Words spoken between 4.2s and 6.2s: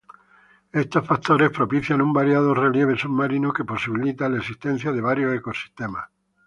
la existencia de varios ecosistemas.